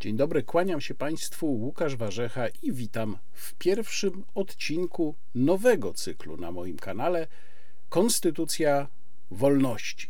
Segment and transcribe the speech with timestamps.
[0.00, 6.52] Dzień dobry, kłaniam się Państwu, Łukasz Warzecha i witam w pierwszym odcinku nowego cyklu na
[6.52, 7.26] moim kanale
[7.88, 8.88] Konstytucja
[9.30, 10.08] Wolności.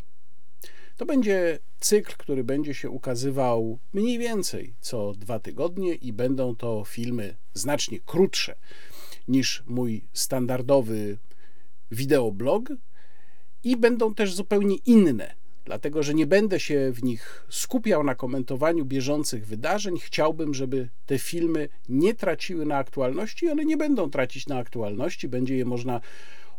[0.96, 6.84] To będzie cykl, który będzie się ukazywał mniej więcej co dwa tygodnie i będą to
[6.84, 8.54] filmy znacznie krótsze
[9.28, 11.18] niż mój standardowy
[11.90, 12.68] wideoblog
[13.64, 15.34] i będą też zupełnie inne
[15.66, 19.98] dlatego że nie będę się w nich skupiał na komentowaniu bieżących wydarzeń.
[19.98, 25.56] Chciałbym, żeby te filmy nie traciły na aktualności, one nie będą tracić na aktualności, będzie
[25.56, 26.00] je można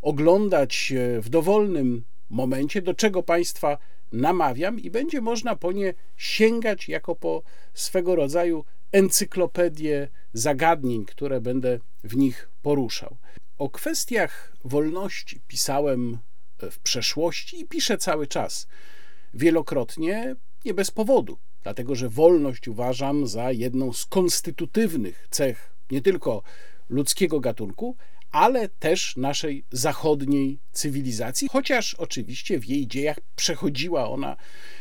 [0.01, 3.77] oglądać e, w dowolnym momencie, do czego Państwa
[4.11, 11.79] namawiam, i będzie można po nie sięgać jako po swego rodzaju encyklopedię zagadnień, które będę
[12.03, 13.17] w nich poruszał.
[13.57, 16.17] O kwestiach wolności pisałem
[16.71, 18.67] w przeszłości i piszę cały czas
[19.33, 26.43] wielokrotnie nie bez powodu, dlatego że wolność uważam za jedną z konstytutywnych cech nie tylko
[26.89, 27.95] ludzkiego gatunku,
[28.31, 34.37] ale też naszej zachodniej cywilizacji, chociaż oczywiście w jej dziejach przechodziła ona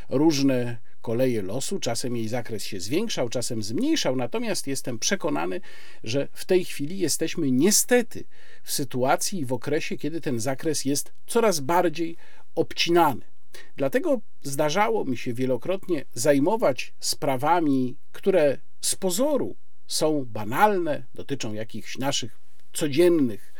[0.08, 5.60] różne koleje losu, czasem jej zakres się zwiększał, czasem zmniejszał, natomiast jestem przekonany,
[6.04, 8.24] że w tej chwili jesteśmy niestety
[8.62, 12.16] w sytuacji i w okresie, kiedy ten zakres jest coraz bardziej
[12.54, 13.35] obcinany.
[13.76, 22.38] Dlatego zdarzało mi się wielokrotnie zajmować sprawami, które z pozoru są banalne, dotyczą jakichś naszych
[22.72, 23.54] codziennych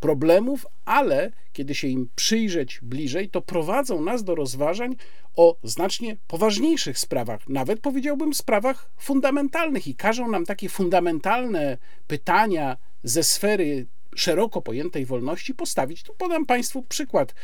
[0.00, 4.96] problemów, ale kiedy się im przyjrzeć bliżej, to prowadzą nas do rozważań
[5.36, 13.22] o znacznie poważniejszych sprawach, nawet powiedziałbym sprawach fundamentalnych i każą nam takie fundamentalne pytania ze
[13.22, 16.02] sfery szeroko pojętej wolności postawić.
[16.02, 17.34] Tu podam Państwu przykład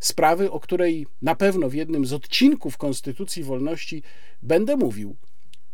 [0.00, 4.02] sprawy, o której na pewno w jednym z odcinków Konstytucji Wolności
[4.42, 5.16] będę mówił.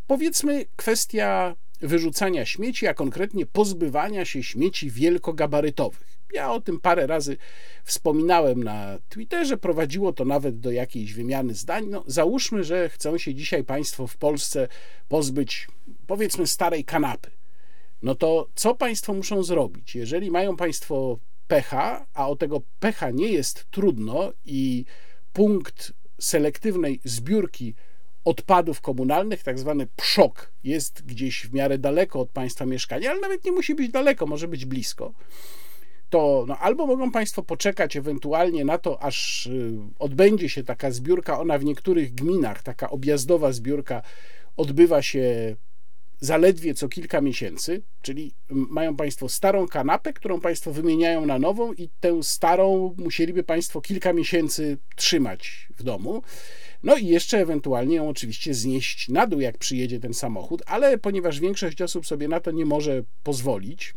[0.06, 6.16] Powiedzmy kwestia wyrzucania śmieci, a konkretnie pozbywania się śmieci wielkogabarytowych.
[6.32, 7.37] Ja o tym parę razy
[7.84, 11.87] wspominałem na Twitterze, prowadziło to nawet do jakiejś wymiany zdań.
[11.87, 14.69] No, załóżmy, że chcą się dzisiaj Państwo w Polsce
[15.09, 15.69] pozbyć,
[16.06, 17.31] powiedzmy, starej kanapy
[18.03, 19.95] no to co Państwo muszą zrobić?
[19.95, 21.19] Jeżeli mają Państwo
[21.49, 24.84] pecha, a o tego pecha nie jest trudno i
[25.33, 27.75] punkt selektywnej zbiórki
[28.25, 33.45] odpadów komunalnych, tak zwany PSZOK, jest gdzieś w miarę daleko od Państwa mieszkania, ale nawet
[33.45, 35.13] nie musi być daleko, może być blisko,
[36.11, 41.41] to no, albo mogą Państwo poczekać ewentualnie na to, aż y, odbędzie się taka zbiórka.
[41.41, 44.03] Ona w niektórych gminach, taka objazdowa zbiórka,
[44.57, 45.57] odbywa się
[46.21, 51.88] zaledwie co kilka miesięcy, czyli mają Państwo starą kanapę, którą Państwo wymieniają na nową i
[52.00, 56.22] tę starą musieliby Państwo kilka miesięcy trzymać w domu.
[56.82, 61.41] No i jeszcze ewentualnie ją oczywiście znieść na dół, jak przyjedzie ten samochód, ale ponieważ
[61.41, 63.94] większość osób sobie na to nie może pozwolić,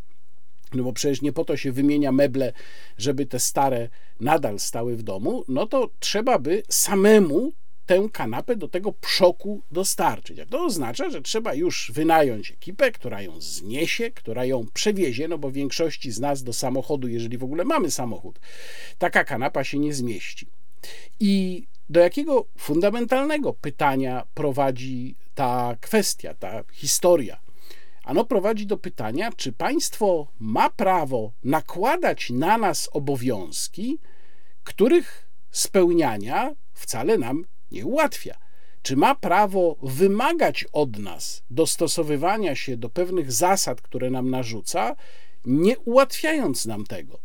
[0.73, 2.53] no bo przecież nie po to się wymienia meble,
[2.97, 7.51] żeby te stare nadal stały w domu, no to trzeba by samemu
[7.89, 10.39] tę kanapę do tego przoku dostarczyć.
[10.39, 15.37] A to oznacza, że trzeba już wynająć ekipę, która ją zniesie, która ją przewiezie, no
[15.37, 18.39] bo większości z nas do samochodu, jeżeli w ogóle mamy samochód,
[18.97, 20.47] taka kanapa się nie zmieści.
[21.19, 27.39] I do jakiego fundamentalnego pytania prowadzi ta kwestia, ta historia?
[28.03, 33.99] Ano prowadzi do pytania, czy państwo ma prawo nakładać na nas obowiązki,
[34.63, 38.37] których spełniania wcale nam nie ułatwia.
[38.81, 44.95] Czy ma prawo wymagać od nas dostosowywania się do pewnych zasad, które nam narzuca,
[45.45, 47.19] nie ułatwiając nam tego?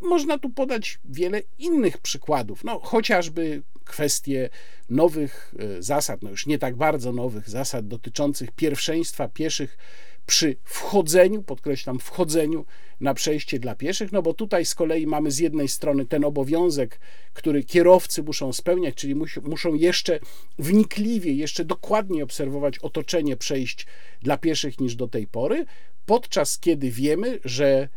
[0.00, 4.50] Można tu podać wiele innych przykładów, no, chociażby kwestie
[4.90, 9.78] nowych e, zasad, no już nie tak bardzo nowych zasad dotyczących pierwszeństwa pieszych
[10.26, 12.64] przy wchodzeniu, podkreślam, wchodzeniu
[13.00, 17.00] na przejście dla pieszych, no bo tutaj z kolei mamy z jednej strony ten obowiązek,
[17.32, 20.20] który kierowcy muszą spełniać, czyli muszą jeszcze
[20.58, 23.86] wnikliwie, jeszcze dokładniej obserwować otoczenie przejść
[24.22, 25.64] dla pieszych niż do tej pory,
[26.06, 27.88] podczas kiedy wiemy, że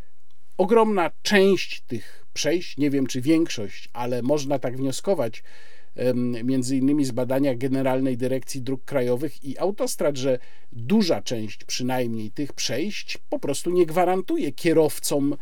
[0.58, 5.44] ogromna część tych przejść, nie wiem czy większość, ale można tak wnioskować,
[6.44, 10.40] między innymi z badania Generalnej Dyrekcji Dróg Krajowych i Autostrad, że
[10.72, 15.34] duża część przynajmniej tych przejść po prostu nie gwarantuje kierowcom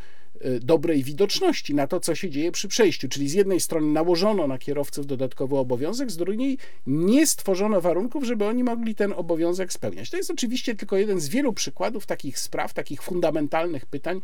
[0.41, 3.09] e, dobrej widoczności na to, co się dzieje przy przejściu.
[3.09, 6.57] Czyli z jednej strony nałożono na kierowców dodatkowy obowiązek, z drugiej
[6.87, 10.09] nie stworzono warunków, żeby oni mogli ten obowiązek spełniać.
[10.09, 14.21] To jest oczywiście tylko jeden z wielu przykładów takich spraw, takich fundamentalnych pytań,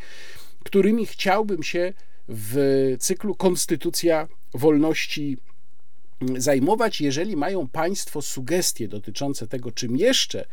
[0.64, 1.94] którymi chciałbym się
[2.28, 5.38] w cyklu Konstytucja Wolności
[6.38, 10.46] zajmować, jeżeli mają Państwo sugestie dotyczące tego, czym jeszcze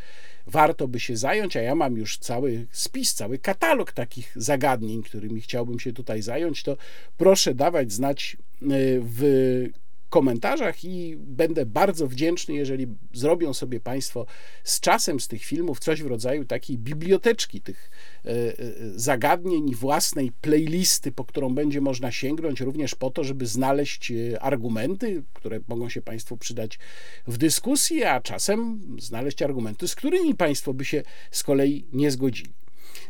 [0.47, 5.41] warto by się zająć, a ja mam już cały spis, cały katalog takich zagadnień, którymi
[5.41, 6.77] chciałbym się tutaj zająć, to
[7.17, 8.67] proszę dawać znać y,
[9.03, 9.23] w
[10.09, 14.27] komentarzach i będę bardzo wdzięczny, jeżeli zrobią sobie Państwo
[14.65, 17.91] z czasem z tych filmów coś w rodzaju takiej biblioteczki tych
[18.25, 18.55] e, e,
[18.95, 25.23] zagadnień, własnej playlisty, po którą będzie można sięgnąć, również po to, żeby znaleźć e, argumenty,
[25.33, 26.79] które mogą się Państwu przydać
[27.27, 32.53] w dyskusji, a czasem znaleźć argumenty, z którymi Państwo by się z kolei nie zgodzili.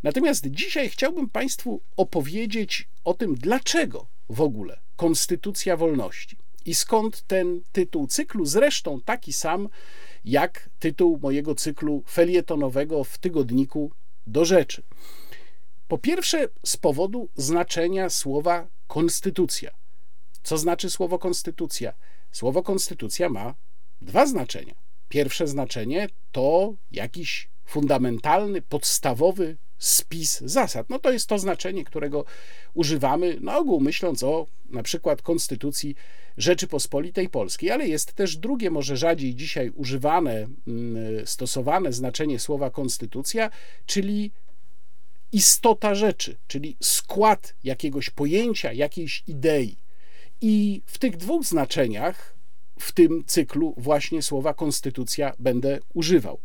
[0.02, 6.37] Natomiast dzisiaj chciałbym Państwu opowiedzieć o tym, dlaczego w ogóle Konstytucja Wolności.
[6.66, 8.46] I skąd ten tytuł cyklu?
[8.46, 9.68] Zresztą taki sam
[10.24, 13.90] jak tytuł mojego cyklu felietonowego w tygodniku
[14.26, 14.82] do rzeczy.
[15.88, 19.70] Po pierwsze, z powodu znaczenia słowa konstytucja.
[20.42, 21.92] Co znaczy słowo konstytucja?
[22.32, 23.54] Słowo konstytucja ma
[24.00, 24.74] dwa znaczenia.
[25.08, 30.90] Pierwsze znaczenie to jakiś fundamentalny, podstawowy spis zasad.
[30.90, 32.25] No to jest to znaczenie, którego
[32.75, 35.94] używamy na ogół, myśląc o na przykład Konstytucji
[36.37, 43.50] Rzeczypospolitej Polskiej, ale jest też drugie, może rzadziej dzisiaj używane, mm, stosowane znaczenie słowa konstytucja,
[43.87, 44.32] czyli
[45.32, 49.76] istota rzeczy, czyli skład jakiegoś pojęcia, jakiejś idei.
[50.40, 52.37] I w tych dwóch znaczeniach
[52.78, 56.38] w tym cyklu właśnie słowa konstytucja będę używał.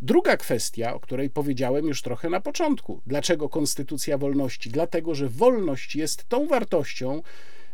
[0.00, 3.00] Druga kwestia, o której powiedziałem już trochę na początku.
[3.06, 4.70] Dlaczego konstytucja wolności?
[4.70, 7.22] Dlatego, że wolność jest tą wartością,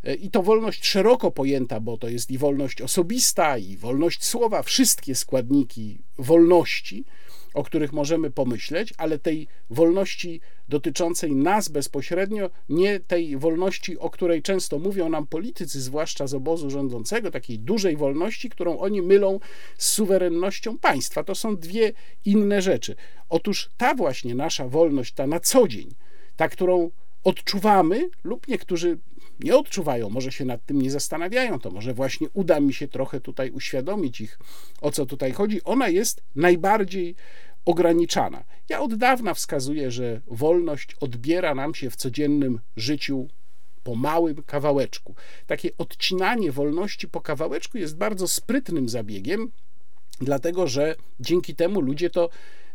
[0.05, 4.63] e, i to wolność szeroko pojęta, bo to jest i wolność osobista, i wolność słowa,
[4.63, 7.05] wszystkie składniki wolności,
[7.54, 14.43] o których możemy pomyśleć, ale tej wolności dotyczącej nas bezpośrednio, nie tej wolności, o której
[14.43, 19.40] często mówią nam politycy, zwłaszcza z obozu rządzącego, takiej dużej wolności, którą oni mylą
[19.78, 21.25] z suwerennością państwa.
[21.25, 21.93] To są dwie
[22.25, 22.96] inne rzeczy.
[23.28, 25.94] Otóż ta właśnie nasza wolność, ta na co dzień,
[26.37, 26.90] ta, którą
[27.25, 28.99] odczuwamy, lub niektórzy
[29.43, 33.21] nie odczuwają, może się nad tym nie zastanawiają, to może właśnie uda mi się trochę
[33.21, 34.39] tutaj uświadomić ich,
[34.81, 35.62] o co tutaj chodzi.
[35.65, 37.15] Ona jest najbardziej
[37.65, 38.44] ograniczana.
[38.69, 43.29] Ja od dawna wskazuję, że wolność odbiera nam się w codziennym życiu
[43.83, 45.15] po małym kawałeczku.
[45.47, 49.53] Takie odcinanie wolności po kawałeczku jest bardzo sprytnym zabiegiem,
[50.21, 52.29] dlatego że dzięki temu ludzie to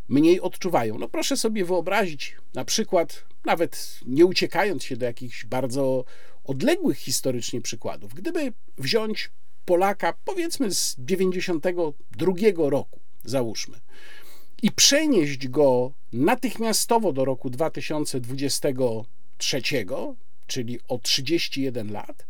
[0.08, 0.98] mniej odczuwają.
[0.98, 6.06] No proszę sobie wyobrazić, na przykład, nawet nie uciekając się do jakichś bardzo
[6.48, 9.32] odległych historycznie przykładów, gdyby wziąć
[9.66, 13.80] Polaka, powiedzmy z 92 roku, załóżmy,
[14.62, 19.62] i przenieść go natychmiastowo do roku 2023,
[20.48, 22.26] czyli o 31 lat,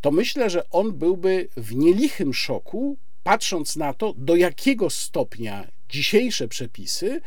[0.00, 6.48] to myślę, że on byłby w nielichym szoku, patrząc na to, do jakiego stopnia dzisiejsze
[6.48, 7.20] przepisy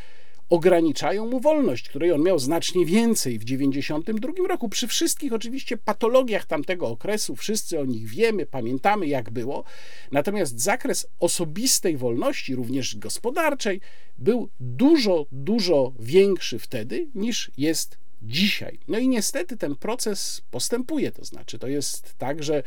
[0.50, 4.69] ograniczają mu wolność, której on miał znacznie więcej w 1992 roku.
[4.69, 9.63] Przy wszystkich oczywiście patologiach tamtego okresu, wszyscy o nich wiemy, pamiętamy jak było.
[10.12, 13.81] Natomiast zakres osobistej wolności, również gospodarczej,
[14.18, 18.80] był dużo, dużo większy wtedy niż jest dzisiaj.
[18.88, 22.63] No i niestety ten proces postępuje, to znaczy to jest tak, że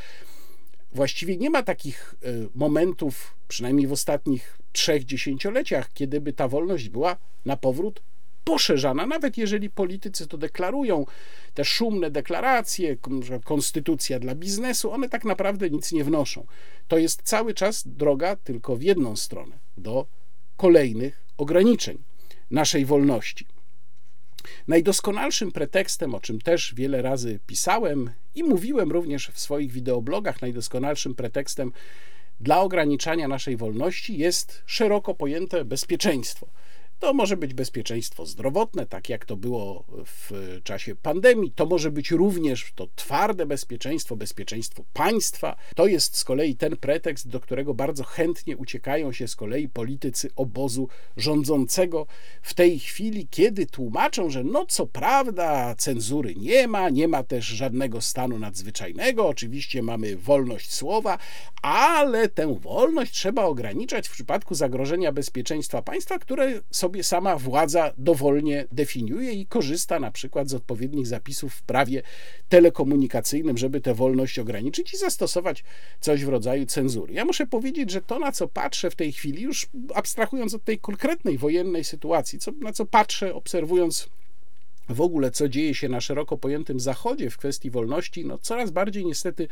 [0.93, 6.89] właściwie nie ma takich e, momentów, przynajmniej w ostatnich trzech dziesięcioleciach, kiedy by ta wolność
[6.89, 8.03] była na powrót
[8.45, 11.07] poszerzana, nawet jeżeli politycy to deklarują,
[11.55, 12.97] te szumne deklaracje,
[13.45, 16.47] konstytucja dla biznesu, one tak naprawdę nic nie wnoszą.
[16.89, 20.07] To jest cały czas droga tylko w jedną stronę do
[20.57, 21.99] kolejnych ograniczeń
[22.51, 23.47] naszej wolności.
[24.69, 31.15] Najdoskonalszym pretekstem, o czym też wiele razy pisałem i mówiłem również w swoich wideoblogach, najdoskonalszym
[31.15, 31.73] pretekstem
[32.43, 36.47] dla ograniczania naszej wolności jest szeroko pojęte bezpieczeństwo.
[37.03, 40.33] To może być bezpieczeństwo zdrowotne, tak jak to było w
[40.65, 41.53] czasie pandemii.
[41.53, 45.57] To może być również to twarde bezpieczeństwo, bezpieczeństwo państwa.
[45.77, 50.31] To jest z kolei ten pretekst, do którego bardzo chętnie uciekają się z kolei politycy
[50.37, 52.07] obozu rządzącego
[52.43, 57.45] w tej chwili, kiedy tłumaczą, że no co prawda cenzury nie ma, nie ma też
[57.45, 61.19] żadnego stanu nadzwyczajnego, oczywiście mamy wolność słowa,
[61.63, 67.93] ale tę wolność trzeba ograniczać w przypadku zagrożenia bezpieczeństwa państwa, które sobie sobie sama władza
[67.99, 72.03] dowolnie definiuje i korzysta na przykład z odpowiednich zapisów w prawie
[72.49, 75.65] telekomunikacyjnym, żeby tę wolność ograniczyć i zastosować
[76.01, 77.15] coś w rodzaju cenzury.
[77.15, 80.79] Ja muszę powiedzieć, że to, na co patrzę w tej chwili, już abstrahując od tej
[80.79, 84.09] konkretnej wojennej sytuacji, co, na co patrzę, obserwując
[84.89, 89.05] w ogóle, co dzieje się na szeroko pojętym Zachodzie w kwestii wolności, no coraz bardziej
[89.05, 89.49] niestety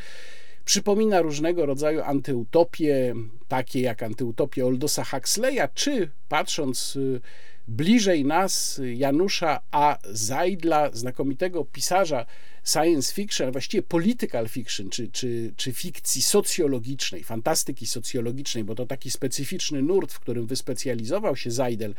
[0.71, 3.15] Przypomina różnego rodzaju antyutopie,
[3.49, 7.21] takie jak antyutopie Oldosa Huxleya, czy patrząc y,
[7.69, 9.99] bliżej nas Janusza A.
[10.05, 12.27] Zajdla, znakomitego pisarza
[12.65, 18.87] science fiction, a właściwie political fiction, czy, czy, czy fikcji socjologicznej, fantastyki socjologicznej, bo to
[18.87, 21.95] taki specyficzny nurt, w którym wyspecjalizował się Zajdel,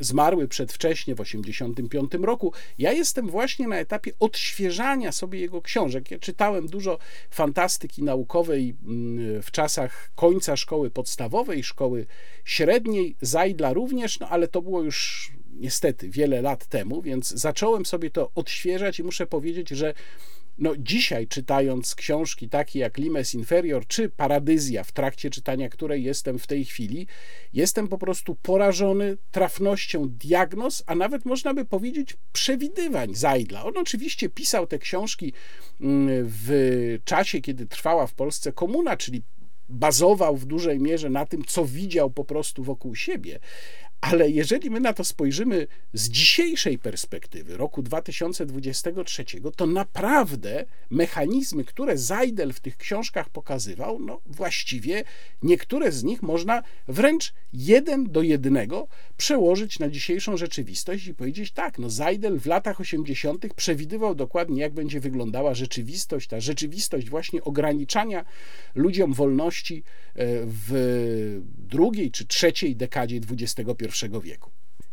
[0.00, 2.52] zmarły przedwcześnie w 1985 roku.
[2.78, 6.10] Ja jestem właśnie na etapie odświeżania sobie jego książek.
[6.10, 6.98] Ja czytałem dużo
[7.30, 12.06] fantastyki naukowej mm, w czasach końca szkoły podstawowej, szkoły
[12.44, 18.10] średniej, Zajdla również, no ale to było już niestety wiele lat temu, więc zacząłem sobie
[18.10, 19.94] to odświeżać i muszę powiedzieć, że
[20.58, 26.38] no dzisiaj czytając książki takie jak Limes Inferior czy Paradyzja, w trakcie czytania której jestem
[26.38, 27.06] w tej chwili,
[27.52, 33.64] jestem po prostu porażony trafnością diagnoz, a nawet można by powiedzieć przewidywań Zajdla.
[33.64, 35.32] On oczywiście pisał te książki
[35.80, 39.22] mm, w czasie, kiedy trwała w Polsce komuna, czyli
[39.68, 43.38] bazował w dużej mierze na tym, co widział po prostu wokół siebie,
[44.00, 49.24] ale jeżeli my na to spojrzymy z dzisiejszej perspektywy, roku 2023,
[49.56, 55.04] to naprawdę mechanizmy, które Zajdel w tych książkach pokazywał, no właściwie
[55.42, 61.78] niektóre z nich można wręcz jeden do jednego przełożyć na dzisiejszą rzeczywistość i powiedzieć tak,
[61.78, 63.54] no Zajdel w latach 80.
[63.54, 68.24] przewidywał dokładnie, jak będzie wyglądała rzeczywistość, ta rzeczywistość właśnie ograniczania
[68.74, 69.82] ludziom wolności e,
[70.46, 73.89] w drugiej czy trzeciej dekadzie XXI
[74.22, 74.50] wieku.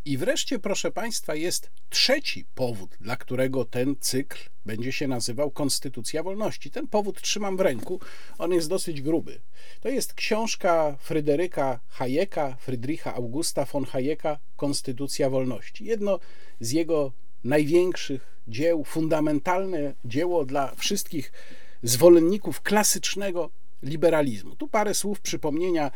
[0.08, 6.24] I wreszcie, proszę Państwa, jest trzeci powód, dla którego ten cykl będzie się nazywał Konstytucja
[6.24, 6.72] Wolności.
[6.72, 8.00] Ten powód trzymam w ręku,
[8.38, 9.40] on jest dosyć gruby.
[9.82, 15.86] To jest książka Fryderyka Hayeka, Friedricha Augusta von Hayeka, Konstytucja Wolności.
[15.86, 16.20] Jedno
[16.60, 17.12] z jego
[17.44, 21.32] największych dzieł, fundamentalne dzieło dla wszystkich
[21.84, 23.50] zwolenników klasycznego
[23.84, 24.56] liberalizmu.
[24.56, 25.92] Tu parę słów przypomnienia,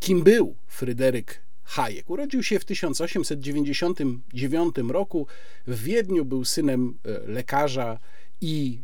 [0.00, 2.10] kim był Fryderyk Hayek.
[2.10, 5.26] Urodził się w 1899 roku
[5.66, 7.98] w Wiedniu, był synem e, lekarza
[8.40, 8.80] i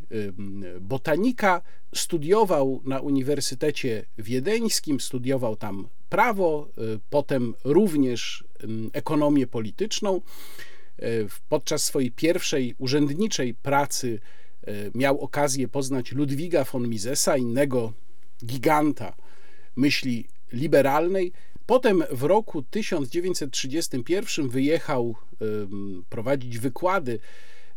[0.81, 1.61] botanika.
[1.95, 8.43] Studiował na Uniwersytecie Wiedeńskim, studiował tam prawo, e, potem również
[8.93, 10.17] ekonomię polityczną.
[10.17, 10.21] E,
[11.49, 14.19] podczas swojej pierwszej urzędniczej pracy
[14.95, 17.93] miał okazję poznać Ludwiga von Misesa, innego
[18.45, 19.15] giganta
[19.75, 21.31] myśli liberalnej.
[21.69, 25.15] Potem w roku 1931 wyjechał
[26.09, 27.19] prowadzić wykłady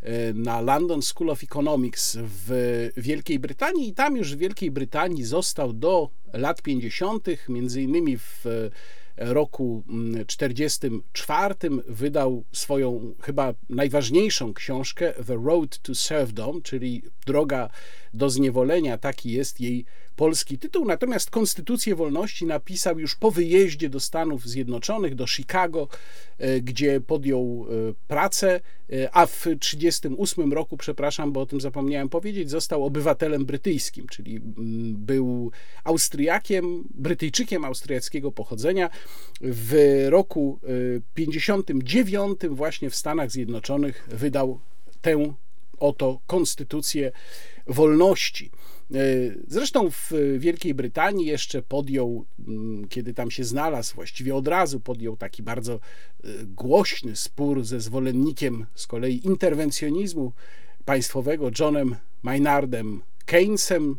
[0.03, 5.25] e, na London School of Economics w Wielkiej Brytanii i tam już w Wielkiej Brytanii
[5.25, 8.45] został do lat 50., między innymi w
[9.17, 9.83] roku
[10.27, 11.55] 1944
[11.89, 17.71] wydał swoją chyba najważniejszą książkę The Road to Serfdom, czyli Droga
[18.15, 19.85] do zniewolenia, taki jest jej
[20.17, 25.89] polski tytuł, natomiast Konstytucję Wolności napisał już po wyjeździe do Stanów Zjednoczonych, do Chicago,
[26.39, 28.61] e, gdzie podjął e, pracę,
[28.93, 34.37] e, a w 1938 roku, przepraszam, bo o tym zapomniałem powiedzieć, został obywatelem brytyjskim, czyli
[34.37, 35.51] mm, był
[35.85, 38.91] Austriakiem, Brytyjczykiem austriackiego pochodzenia.
[39.41, 40.61] W roku
[41.15, 44.61] 59 właśnie w Stanach Zjednoczonych wydał
[45.03, 45.35] tę
[45.83, 47.13] oto konstytucję
[47.67, 48.51] wolności.
[48.95, 48.99] E,
[49.49, 55.17] zresztą w Wielkiej Brytanii jeszcze podjął, mm, kiedy tam się znalazł, właściwie od razu podjął
[55.17, 55.79] taki bardzo e,
[56.45, 60.33] głośny spór ze zwolennikiem z kolei interwencjonizmu
[60.85, 63.99] państwowego Johnem Maynardem Keynesem.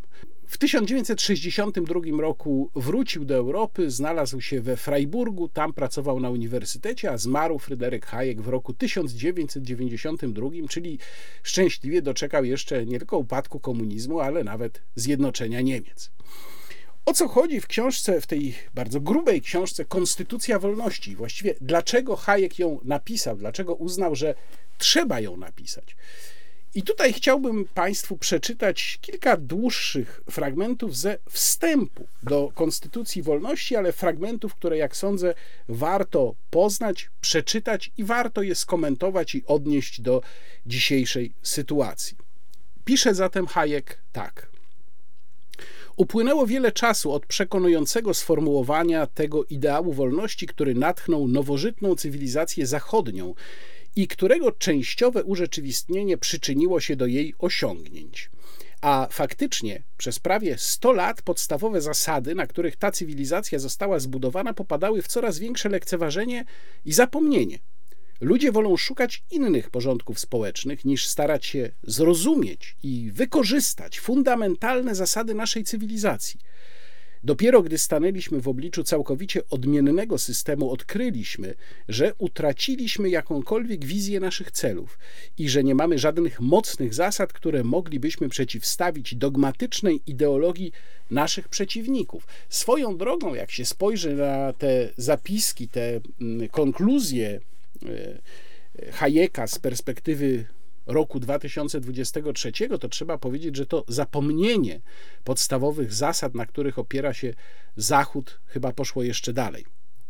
[0.53, 7.17] W 1962 roku wrócił do Europy, znalazł się we Freiburgu, tam pracował na uniwersytecie, a
[7.17, 10.99] zmarł Fryderyk Hayek w roku 1992, czyli
[11.43, 16.11] szczęśliwie doczekał jeszcze nie tylko upadku komunizmu, ale nawet zjednoczenia Niemiec.
[17.05, 21.15] O co chodzi w książce, w tej bardzo grubej książce Konstytucja Wolności?
[21.15, 23.37] Właściwie dlaczego Hayek ją napisał?
[23.37, 24.35] Dlaczego uznał, że
[24.77, 25.95] trzeba ją napisać?
[26.75, 34.55] I tutaj chciałbym Państwu przeczytać kilka dłuższych fragmentów ze wstępu do Konstytucji Wolności, ale fragmentów,
[34.55, 35.33] które, jak sądzę,
[35.69, 40.21] warto poznać, przeczytać i warto je skomentować i odnieść do
[40.65, 42.17] dzisiejszej sytuacji.
[42.85, 44.53] Pisze zatem Hayek tak.
[45.95, 53.35] Upłynęło wiele czasu od przekonującego sformułowania tego ideału wolności, który natchnął nowożytną cywilizację zachodnią
[53.95, 58.29] i którego częściowe urzeczywistnienie przyczyniło się do jej osiągnięć.
[58.81, 65.01] A faktycznie przez prawie 100 lat podstawowe zasady, na których ta cywilizacja została zbudowana, popadały
[65.01, 66.45] w coraz większe lekceważenie
[66.85, 67.59] i zapomnienie.
[68.21, 75.63] Ludzie wolą szukać innych porządków społecznych niż starać się zrozumieć i wykorzystać fundamentalne zasady naszej
[75.63, 76.39] cywilizacji.
[77.23, 81.55] Dopiero gdy stanęliśmy w obliczu całkowicie odmiennego systemu, odkryliśmy,
[81.89, 84.99] że utraciliśmy jakąkolwiek wizję naszych celów
[85.37, 90.71] i że nie mamy żadnych mocnych zasad, które moglibyśmy przeciwstawić dogmatycznej ideologii
[91.11, 92.27] naszych przeciwników.
[92.49, 97.39] Swoją drogą, jak się spojrzy na te zapiski, te mm, konkluzje
[97.85, 100.45] e, Hayeka z perspektywy
[100.85, 104.81] roku 2023, to trzeba powiedzieć, że to zapomnienie
[105.23, 107.33] podstawowych zasad, na których opiera się
[107.75, 109.65] Zachód, chyba poszło jeszcze dalej.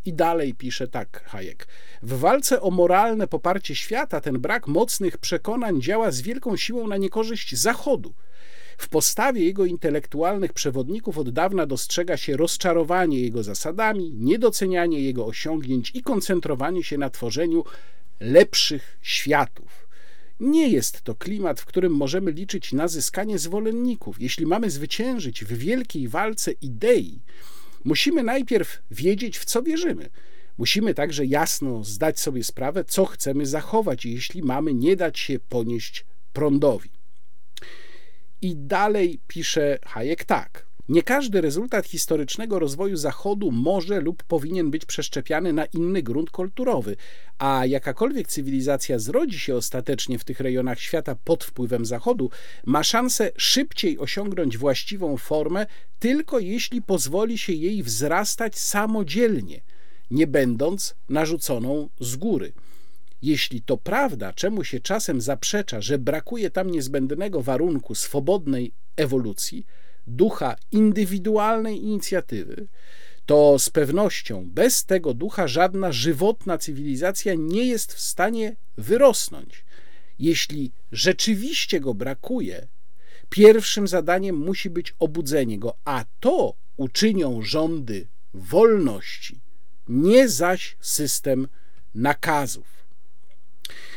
[0.06, 1.68] I dalej pisze tak Hayek.
[2.02, 6.98] W walce o moralne poparcie świata ten brak mocnych przekonań działa z wielką siłą na
[6.98, 8.14] niekorzyść Zachodu.
[8.78, 15.92] W postawie jego intelektualnych przewodników od dawna dostrzega się rozczarowanie jego zasadami, niedocenianie jego osiągnięć
[15.94, 17.64] i koncentrowanie się na tworzeniu
[18.20, 19.83] lepszych światów.
[20.40, 24.22] Nie jest to klimat, w którym możemy liczyć na zyskanie zwolenników.
[24.22, 27.22] Jeśli mamy zwyciężyć w wielkiej walce idei,
[27.84, 30.10] musimy najpierw wiedzieć, w co wierzymy.
[30.58, 36.06] Musimy także jasno zdać sobie sprawę, co chcemy zachować, jeśli mamy nie dać się ponieść
[36.34, 36.90] prądowi.
[38.42, 40.66] I dalej pisze Hayek tak.
[40.90, 46.96] Nie każdy rezultat historycznego rozwoju Zachodu może lub powinien być przeszczepiany na inny grunt kulturowy,
[47.38, 52.30] a jakakolwiek cywilizacja zrodzi się ostatecznie w tych rejonach świata pod wpływem Zachodu,
[52.66, 55.66] ma szansę szybciej osiągnąć właściwą formę,
[56.00, 59.62] tylko jeśli pozwoli się jej wzrastać samodzielnie,
[60.12, 62.54] nie będąc narzuconą z góry.
[63.22, 69.66] Jeśli to prawda, czemu się czasem zaprzecza, że brakuje tam niezbędnego warunku swobodnej ewolucji,
[70.08, 72.68] ducha indywidualnej inicjatywy,
[73.26, 79.66] to z pewnością bez tego ducha żadna żywotna cywilizacja nie jest w stanie wyrosnąć.
[80.20, 82.68] Jeśli rzeczywiście go brakuje,
[83.30, 89.40] pierwszym zadaniem musi być obudzenie go, a to uczynią rządy wolności,
[89.88, 91.48] nie zaś system
[91.96, 92.83] nakazów.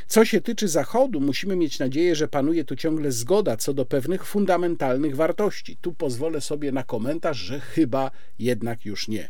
[0.07, 4.27] Co się tyczy Zachodu, musimy mieć nadzieję, że panuje tu ciągle zgoda co do pewnych
[4.27, 5.77] fundamentalnych wartości.
[5.81, 9.29] Tu pozwolę sobie na komentarz, że chyba jednak już nie.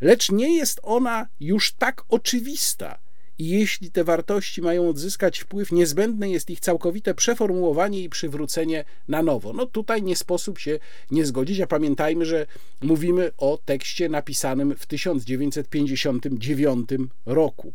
[0.00, 2.98] Lecz nie jest ona już tak oczywista.
[3.38, 9.22] I jeśli te wartości mają odzyskać wpływ, niezbędne jest ich całkowite przeformułowanie i przywrócenie na
[9.22, 9.52] nowo.
[9.52, 10.78] No tutaj nie sposób się
[11.10, 12.46] nie zgodzić, a pamiętajmy, że
[12.82, 16.88] mówimy o tekście napisanym w 1959
[17.26, 17.72] roku.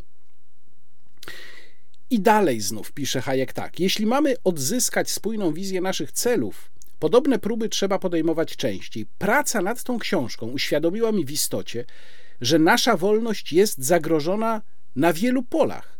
[2.10, 7.68] I dalej znów pisze Hayek tak: Jeśli mamy odzyskać spójną wizję naszych celów, podobne próby
[7.68, 9.06] trzeba podejmować częściej.
[9.18, 11.84] Praca nad tą książką uświadomiła mi w istocie,
[12.40, 14.62] że nasza wolność jest zagrożona
[14.96, 15.98] na wielu polach,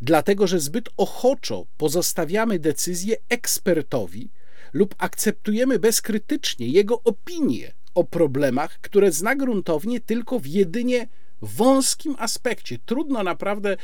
[0.00, 4.30] dlatego że zbyt ochoczo pozostawiamy decyzję ekspertowi
[4.72, 11.08] lub akceptujemy bezkrytycznie jego opinie o problemach, które zna gruntownie tylko w jedynie
[11.42, 12.78] wąskim aspekcie.
[12.86, 13.76] Trudno naprawdę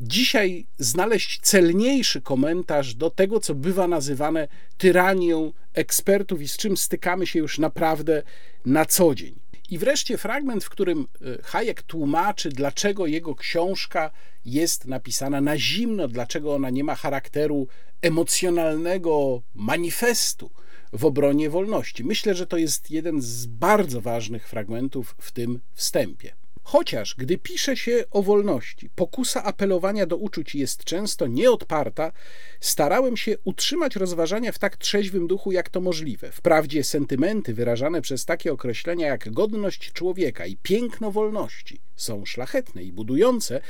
[0.00, 7.26] dzisiaj znaleźć celniejszy komentarz do tego, co bywa nazywane tyranią ekspertów i z czym stykamy
[7.26, 8.22] się już naprawdę
[8.66, 9.34] na co dzień.
[9.70, 14.10] I wreszcie fragment, w którym e, Hayek tłumaczy, dlaczego jego książka
[14.44, 17.68] jest napisana na zimno, dlaczego ona nie ma charakteru
[18.02, 20.50] emocjonalnego manifestu
[20.92, 22.04] w obronie wolności.
[22.04, 26.39] Myślę, że to jest jeden z bardzo ważnych fragmentów w tym wstępie.
[26.72, 32.12] Chociaż gdy pisze się o wolności, pokusa apelowania do uczuć jest często nieodparta,
[32.60, 36.32] starałem się utrzymać rozważania w tak trzeźwym duchu, jak to możliwe.
[36.32, 42.92] Wprawdzie sentymenty wyrażane przez takie określenia jak godność człowieka i piękno wolności są szlachetne i
[42.92, 43.60] budujące,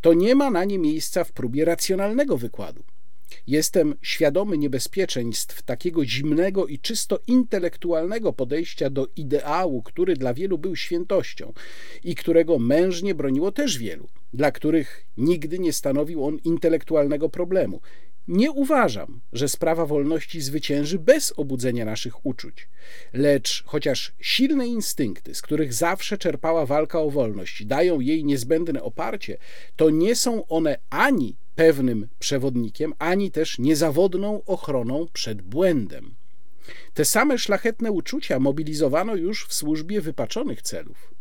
[0.00, 2.84] to nie ma na nie miejsca w próbie racjonalnego wykładu.
[3.46, 10.76] Jestem świadomy niebezpieczeństw takiego zimnego i czysto intelektualnego podejścia do ideału, który dla wielu był
[10.76, 11.52] świętością
[12.04, 17.80] i którego mężnie broniło też wielu, dla których nigdy nie stanowił on intelektualnego problemu.
[18.28, 22.68] Nie uważam, że sprawa wolności zwycięży bez obudzenia naszych uczuć.
[23.12, 29.38] Lecz chociaż silne instynkty, z których zawsze czerpała walka o wolność, dają jej niezbędne oparcie,
[29.76, 36.14] to nie są one ani pewnym przewodnikiem, ani też niezawodną ochroną przed błędem.
[36.94, 41.14] Te same szlachetne uczucia mobilizowano już w służbie wypaczonych celów.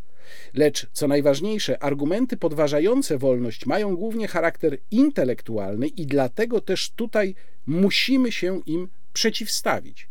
[0.54, 8.32] Lecz co najważniejsze, argumenty podważające wolność mają głównie charakter intelektualny i dlatego też tutaj musimy
[8.32, 10.10] się im przeciwstawić.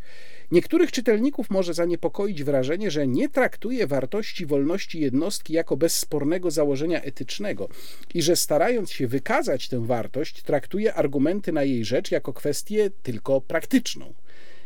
[0.53, 7.69] Niektórych czytelników może zaniepokoić wrażenie, że nie traktuje wartości wolności jednostki jako bezspornego założenia etycznego
[8.13, 13.41] i że starając się wykazać tę wartość, traktuje argumenty na jej rzecz jako kwestię tylko
[13.41, 14.13] praktyczną.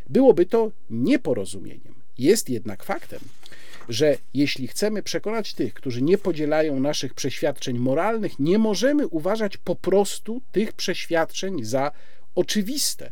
[0.10, 1.96] Byłoby to nieporozumieniem.
[2.18, 3.20] Jest jednak faktem,
[3.90, 9.76] że jeśli chcemy przekonać tych, którzy nie podzielają naszych przeświadczeń moralnych, nie możemy uważać po
[9.76, 11.92] prostu tych przeświadczeń za
[12.36, 13.12] oczywiste.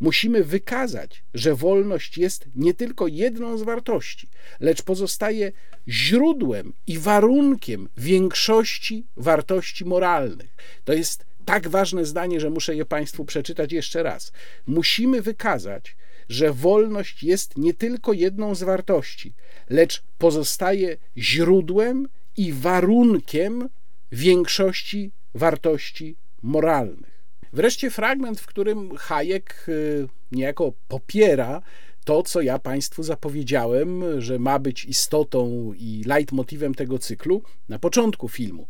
[0.00, 4.28] Musimy wykazać, że wolność jest nie tylko jedną z wartości,
[4.60, 5.52] lecz pozostaje
[5.88, 10.56] źródłem i warunkiem większości wartości moralnych.
[10.84, 14.32] To jest tak ważne zdanie, że muszę je Państwu przeczytać jeszcze raz.
[14.66, 15.96] Musimy wykazać,
[16.28, 19.34] że wolność jest nie tylko jedną z wartości,
[19.70, 23.68] lecz pozostaje źródłem i warunkiem
[24.12, 27.15] większości wartości moralnych.
[27.56, 31.62] Wreszcie fragment, w którym Hayek y, niejako popiera
[32.04, 38.28] to, co ja Państwu zapowiedziałem, że ma być istotą i leitmotivem tego cyklu na początku
[38.28, 38.68] filmu.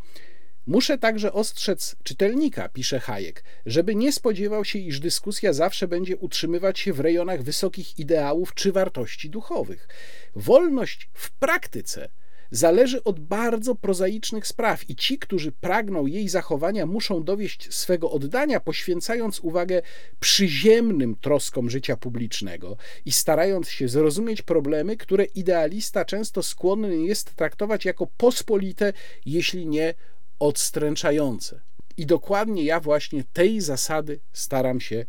[0.66, 6.78] Muszę także ostrzec czytelnika, pisze Hayek, żeby nie spodziewał się, iż dyskusja zawsze będzie utrzymywać
[6.78, 9.88] się w rejonach wysokich ideałów czy wartości duchowych.
[10.36, 12.08] Wolność w praktyce
[12.50, 18.60] zależy od bardzo prozaicznych spraw i ci, którzy pragną jej zachowania, muszą dowieść swego oddania,
[18.60, 19.82] poświęcając uwagę
[20.20, 27.84] przyziemnym troskom życia publicznego i starając się zrozumieć problemy, które idealista często skłonny jest traktować
[27.84, 28.92] jako pospolite,
[29.26, 29.94] jeśli nie
[30.38, 31.60] odstręczające.
[31.96, 35.06] I dokładnie ja właśnie tej zasady staram się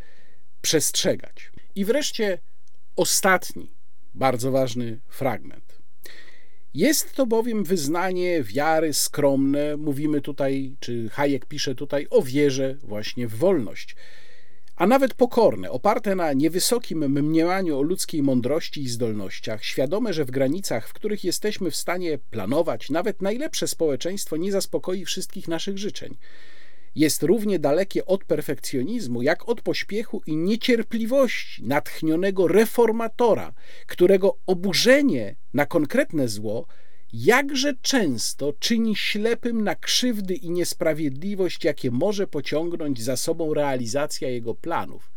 [0.62, 1.52] przestrzegać.
[1.76, 2.40] I wreszcie
[2.96, 3.72] ostatni,
[4.14, 5.67] bardzo ważny fragment.
[6.78, 13.28] Jest to bowiem wyznanie wiary skromne, mówimy tutaj, czy Hayek pisze tutaj o wierze właśnie
[13.28, 13.96] w wolność
[14.76, 20.32] a nawet pokorne, oparte na niewysokim mniemaniu o ludzkiej mądrości i zdolnościach, świadome, że w
[20.32, 26.18] granicach, w których jesteśmy w stanie planować, nawet najlepsze społeczeństwo nie zaspokoi wszystkich naszych życzeń.
[26.98, 33.54] Jest równie dalekie od perfekcjonizmu, jak od pośpiechu i niecierpliwości natchnionego reformatora,
[33.88, 36.66] którego oburzenie na konkretne zło
[37.14, 44.56] jakże często czyni ślepym na krzywdy i niesprawiedliwość, jakie może pociągnąć za sobą realizacja jego
[44.56, 45.12] planów.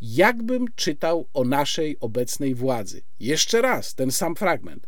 [0.00, 3.02] Jakbym czytał o naszej obecnej władzy.
[3.20, 4.86] Jeszcze raz ten sam fragment.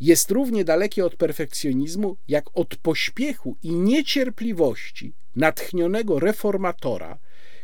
[0.00, 7.18] Jest równie dalekie od perfekcjonizmu, jak od pośpiechu i niecierpliwości natchnionego reformatora,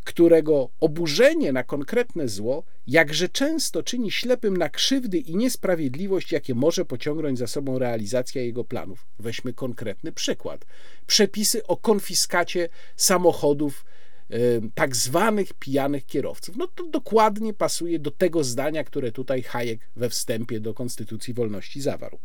[0.05, 6.85] którego oburzenie na konkretne zło jakże często czyni ślepym na krzywdy i niesprawiedliwość, jakie może
[6.85, 9.07] pociągnąć za sobą realizacja jego planów.
[9.19, 10.65] Weźmy konkretny przykład.
[11.07, 13.85] Przepisy o konfiskacie samochodów
[14.75, 16.57] tak zwanych pijanych kierowców.
[16.57, 21.81] No to dokładnie pasuje do tego zdania, które tutaj Hayek we wstępie do Konstytucji Wolności
[21.81, 22.19] zawarł.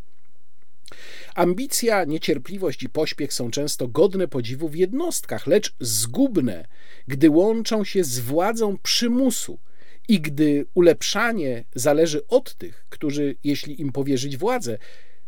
[1.36, 6.68] Ambicja, niecierpliwość i pośpiech są często godne podziwu w jednostkach, lecz zgubne,
[7.08, 9.60] gdy łączą się z władzą przymusu
[10.08, 14.78] i gdy ulepszanie zależy od tych, którzy, jeśli im powierzyć władzę,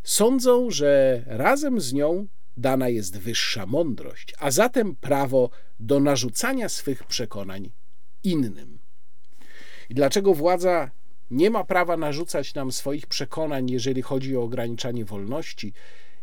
[0.04, 7.04] sądzą, że razem z nią dana jest wyższa mądrość, a zatem prawo do narzucania swych
[7.04, 7.72] przekonań
[8.24, 8.80] innym.
[9.90, 10.92] I dlaczego władza
[11.32, 15.74] nie ma prawa narzucać nam swoich przekonań, jeżeli chodzi o ograniczanie wolności.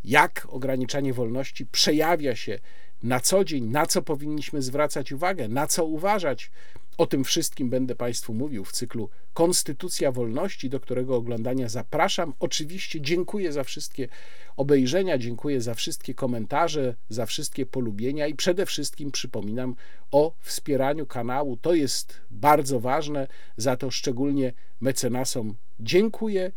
[0.05, 2.59] Jak ograniczanie wolności przejawia się
[3.03, 6.51] na co dzień, na co powinniśmy zwracać uwagę, na co uważać.
[6.99, 12.35] O tym wszystkim będę Państwu mówił w cyklu Konstytucja Wolności, do którego oglądania zapraszam.
[12.41, 14.09] Oczywiście dziękuję za wszystkie
[14.57, 19.75] obejrzenia, dziękuję za wszystkie komentarze, za wszystkie polubienia i przede wszystkim przypominam
[20.11, 21.57] o wspieraniu kanału.
[21.57, 26.53] To jest bardzo ważne, za to szczególnie mecenasom dziękuję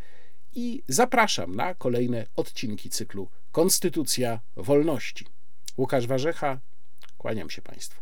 [0.54, 5.26] i zapraszam na kolejne odcinki cyklu Konstytucja Wolności.
[5.78, 6.60] Łukasz Warzecha,
[7.18, 8.01] kłaniam się Państwu.